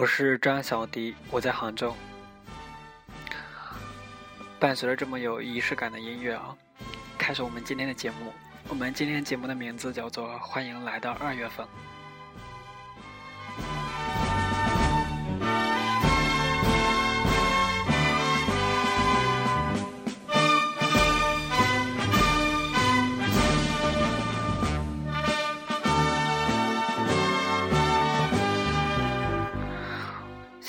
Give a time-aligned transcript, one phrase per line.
[0.00, 1.94] 我是张小迪，我在杭州。
[4.58, 6.56] 伴随着这么有仪式感的音乐啊，
[7.18, 8.32] 开始我们今天的节目。
[8.70, 11.66] 我们今天节目的名字叫做《欢迎来到二月份》。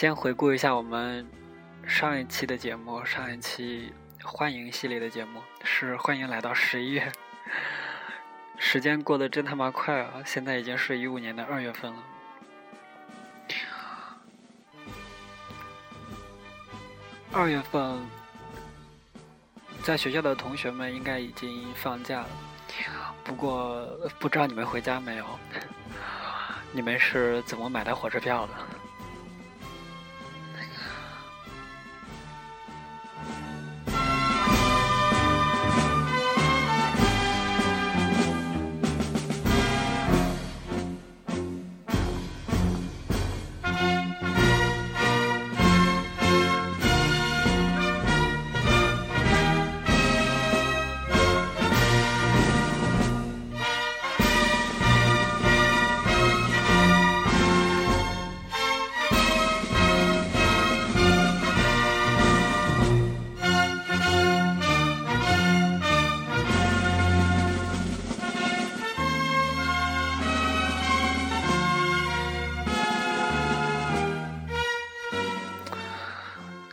[0.02, 1.30] 先回顾一下我们
[1.86, 7.12] 上一期的节目，上一期欢迎系列的节目是欢迎来到十一月。
[8.58, 10.14] 时间过得真他妈快啊！
[10.26, 12.04] 现在已经是一五年的二月份了。
[17.32, 18.00] 二月份，
[19.84, 22.30] 在学校的同学们应该已经放假了，
[23.24, 23.86] 不过
[24.18, 25.26] 不知道你们回家没有？
[26.72, 28.54] 你们是怎么买的火车票的？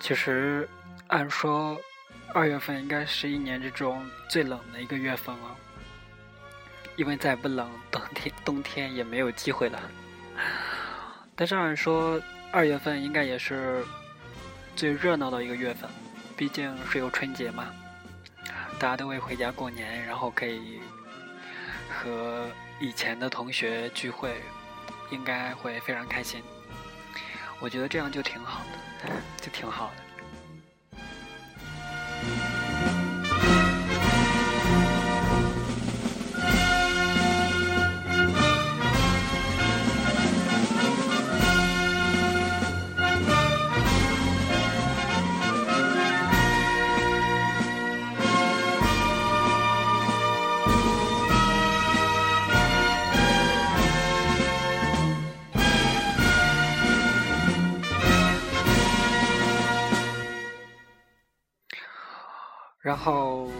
[0.08, 0.66] 其实，
[1.08, 1.78] 按说，
[2.32, 5.54] 二月份应该是一年之中最冷的一个月份了，
[6.96, 9.78] 因为再不冷，冬天冬天也没有机会了。
[11.36, 12.18] 但是按说，
[12.50, 13.84] 二月份应该也是
[14.74, 15.90] 最热闹的一个月份，
[16.38, 17.66] 毕竟是有春节嘛，
[18.78, 20.80] 大家都会回家过年，然后可以
[21.90, 22.46] 和
[22.80, 24.40] 以前的同学聚会，
[25.10, 26.42] 应该会非常开心。
[27.60, 28.62] 我觉得这样就挺好
[29.04, 29.10] 的，
[29.40, 30.07] 就挺好的。
[62.88, 63.50] 然后，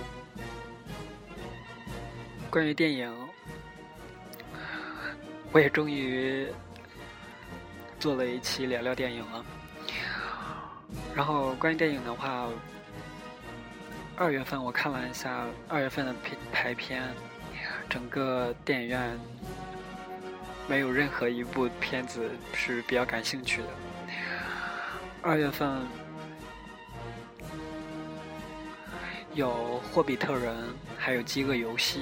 [2.49, 3.15] 关于电影，
[5.53, 6.49] 我也终于
[8.01, 9.45] 做了一期聊聊电影了。
[11.15, 12.49] 然后，关于电影的话，
[14.17, 17.03] 二月份我看了一下二月份的排排片，
[17.87, 19.21] 整个电影院
[20.67, 23.69] 没有任何一部片子是比较感兴趣的。
[25.21, 25.87] 二月份。
[29.39, 30.53] 有《霍比特人》，
[30.99, 32.01] 还有《饥饿游戏》，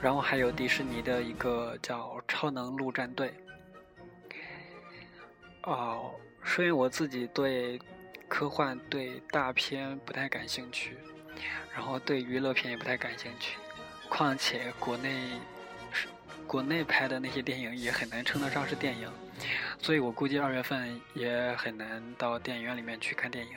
[0.00, 3.34] 然后还有迪士尼的一个叫《超能陆战队》。
[5.70, 7.78] 哦，说明我自己对
[8.26, 10.96] 科幻、对大片不太感兴趣，
[11.74, 13.58] 然后对娱乐片也不太感兴趣。
[14.08, 15.32] 况且国内
[16.46, 19.12] 国内拍的那些电影也很难称得上是电影，
[19.78, 23.52] 所以我估计二月份也很难到电影院里面去看电影。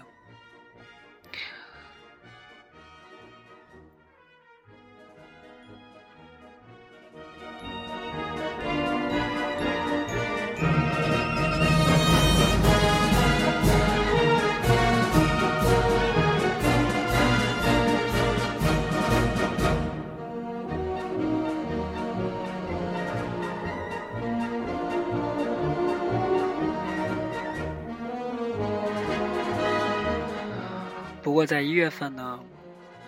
[31.33, 32.39] 不过在一月份呢，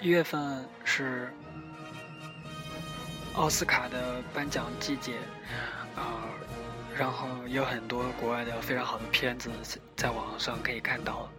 [0.02, 1.32] 一月份是
[3.36, 5.14] 奥斯卡的颁奖季节，
[5.96, 6.26] 啊，
[6.98, 9.52] 然后有很多国外的非常好的片子
[9.96, 11.30] 在网上可以看到，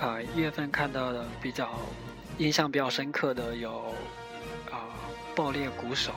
[0.00, 1.68] 啊，一月份看到的比较
[2.38, 3.92] 印象比较深刻的有
[4.70, 4.94] 啊
[5.34, 6.12] 《爆裂鼓手》，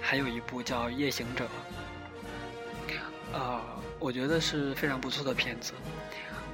[0.00, 1.48] 还有一部叫《夜行者》，
[3.38, 3.62] 啊，
[4.00, 5.74] 我觉得是非常不错的片子。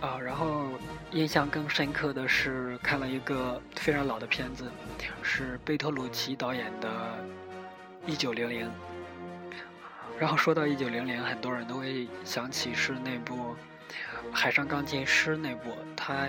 [0.03, 0.67] 啊，然后
[1.13, 4.69] 印象更深刻的是看了一个非常老的片子，
[5.23, 6.89] 是贝托鲁奇导演的
[8.11, 8.67] 《一九零零》。
[10.19, 13.55] 然后说到一九零零，很多人都会想起是那部
[14.33, 16.29] 《海上钢琴师》那部，它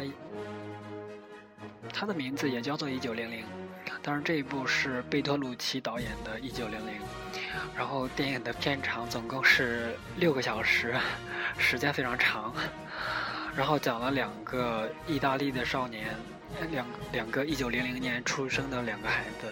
[1.91, 3.43] 它的名字也叫做一九零零，
[4.03, 6.93] 当然这一部是贝托鲁奇导演的《一九零零》，
[7.75, 10.95] 然后电影的片长总共是六个小时，
[11.57, 12.53] 时间非常长，
[13.55, 16.15] 然后讲了两个意大利的少年。
[16.69, 19.51] 两两个一九零零年出生的两个孩子，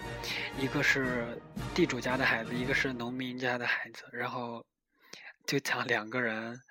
[0.56, 1.36] 一个是
[1.74, 4.64] 地主家的孩子，一个是农民家的孩子，然后
[5.44, 6.62] 就讲两个人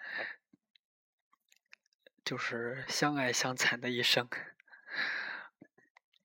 [2.24, 4.26] 就是相爱相残的一生。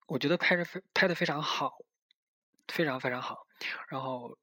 [0.06, 1.72] 我觉得拍的非拍的非常好，
[2.68, 3.44] 非常非常好，
[3.88, 4.38] 然后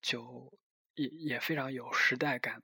[0.00, 0.56] 就
[0.94, 2.62] 也也非常有时代感。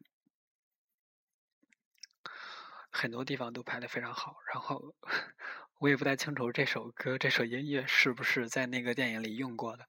[3.01, 4.93] 很多地方都拍的非常好，然后
[5.79, 9.87] 我也不太清楚这首歌、这首音乐是不是在那个电影里用过的，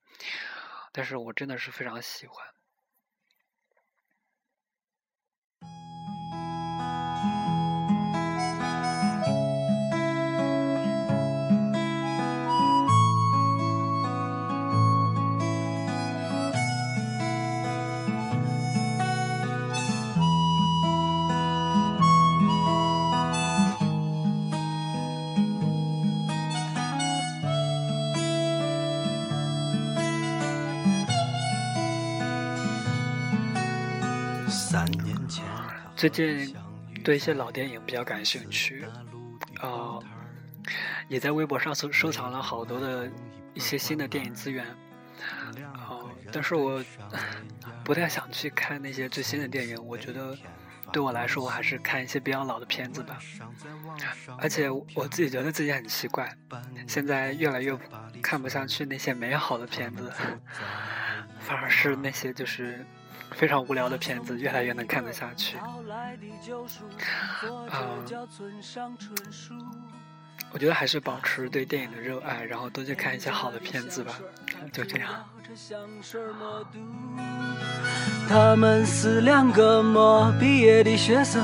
[0.92, 2.46] 但是我真的是非常喜欢。
[35.96, 36.56] 最近
[37.04, 38.86] 对一些老电影比较感兴趣，
[39.60, 39.98] 啊，
[41.08, 43.10] 也在微博上收收藏了好多的
[43.56, 44.66] 一些新的电影资源，
[45.74, 46.84] 啊，但是我
[47.84, 50.38] 不太想去看那些最新的电影，我觉得
[50.92, 53.18] 对我来说，我还是看一些比较老的片子吧。
[54.38, 56.32] 而且我自己觉得自己很奇怪，
[56.88, 57.76] 现在越来越
[58.22, 60.12] 看不下去那些美好的片子，
[61.40, 62.86] 反而是那些就是。
[63.32, 65.58] 非常无聊的片子，越来越能看得下去。
[67.44, 67.72] 嗯，
[70.52, 74.20] 我觉得还是保持对电影的热爱，然后多去看一些好的片子吧。
[74.74, 75.10] 就这样。
[78.28, 81.44] 他们是两个没毕业的学生，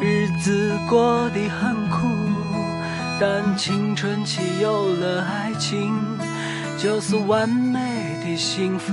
[0.00, 2.08] 日子过得很苦，
[3.20, 5.92] 但青春期有了爱情，
[6.78, 7.78] 就是完美
[8.24, 8.92] 的幸福。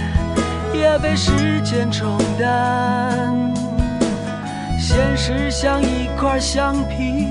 [0.73, 3.53] 也被时间冲淡。
[4.79, 7.27] 现实像一块橡皮，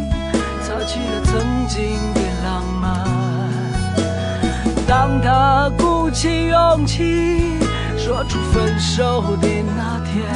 [0.62, 3.04] 擦去了曾经的浪漫。
[4.86, 7.58] 当他鼓起勇气
[7.96, 10.26] 说出分手的那天，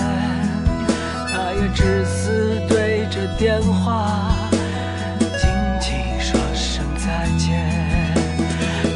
[1.32, 4.32] 他也只是对着电话
[5.38, 7.72] 轻轻说声再见。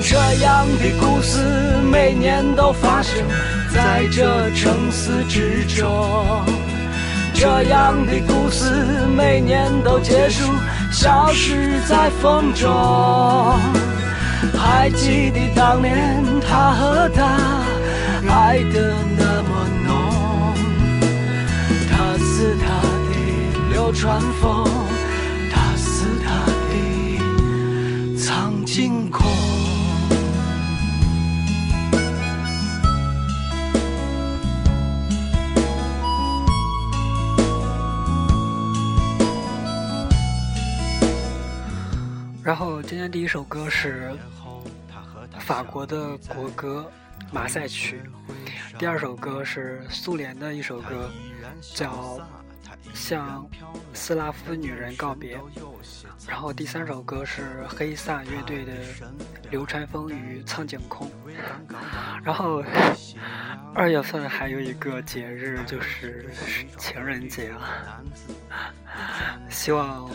[0.02, 1.38] 这样的故事
[1.90, 3.24] 每年都发生
[3.78, 6.44] 在这城市之中，
[7.32, 8.68] 这样的故事
[9.16, 10.52] 每年都结束，
[10.90, 12.68] 消失在风中。
[14.52, 17.38] 还记得当年他和她
[18.28, 19.50] 爱得那么
[19.86, 19.94] 浓，
[21.88, 23.14] 他是他的
[23.70, 24.68] 流川枫，
[25.52, 26.26] 他是她
[26.68, 29.37] 的苍井空。
[42.48, 44.10] 然后今天第一首歌是
[45.38, 46.90] 法国的国歌
[47.30, 48.00] 《马赛曲》，
[48.78, 51.10] 第二首歌是苏联的一首歌，
[51.60, 52.16] 叫
[52.94, 53.46] 《向
[53.92, 55.36] 斯拉夫女人告别》，
[56.26, 58.72] 然后第三首歌是黑撒乐队的
[59.50, 61.06] 《流川枫与苍井空》，
[62.24, 62.64] 然后
[63.74, 66.30] 二月份还有一个节日就是
[66.78, 68.00] 情人节啊，
[69.50, 70.10] 希望。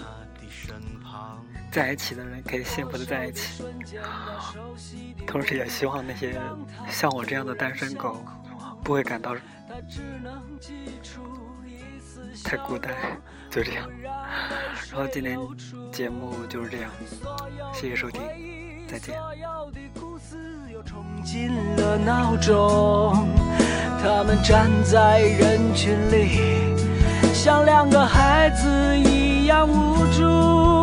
[1.74, 3.64] 在一起的人可以幸福的在一起，
[5.26, 6.40] 同时也希望那些
[6.88, 8.24] 像我这样的单身狗
[8.84, 9.36] 不会感到
[12.44, 12.94] 太孤单，
[13.50, 13.90] 就这样。
[14.92, 15.36] 然后今天
[15.92, 16.92] 节目就是这样，
[17.74, 18.22] 谢谢收听，
[18.88, 19.16] 再见。
[24.04, 26.76] 他们站在人群里，
[27.34, 30.83] 像两个孩子一样无助。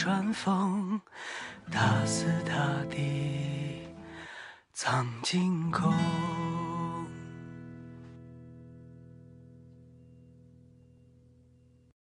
[0.00, 1.00] 春风
[1.72, 2.54] 大肆大
[2.88, 3.82] 地
[4.72, 5.92] 藏进口。